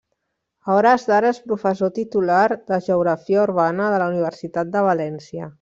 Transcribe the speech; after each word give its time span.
A 0.69 0.77
hores 0.77 1.03
d'ara 1.09 1.29
és 1.33 1.41
professor 1.51 1.93
titular 1.99 2.47
de 2.73 2.81
geografia 2.89 3.45
urbana 3.45 3.93
de 3.97 4.03
la 4.05 4.11
Universitat 4.15 4.77
de 4.79 4.87
València. 4.93 5.49